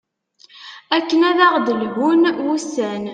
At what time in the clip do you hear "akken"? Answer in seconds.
0.97-1.21